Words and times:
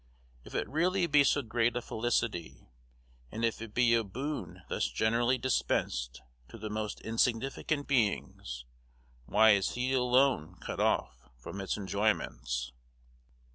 If 0.43 0.55
it 0.55 0.67
really 0.67 1.05
be 1.05 1.23
so 1.23 1.43
great 1.43 1.75
a 1.75 1.81
felicity, 1.83 2.67
and 3.31 3.45
if 3.45 3.61
it 3.61 3.71
be 3.75 3.93
a 3.93 4.03
boon 4.03 4.63
thus 4.67 4.87
generally 4.87 5.37
dispensed 5.37 6.23
to 6.49 6.57
the 6.57 6.71
most 6.71 7.01
insignificant 7.01 7.87
beings, 7.87 8.65
why 9.27 9.51
is 9.51 9.73
he 9.73 9.93
alone 9.93 10.55
cut 10.59 10.79
off 10.79 11.29
from 11.37 11.61
its 11.61 11.77
enjoyments? 11.77 12.71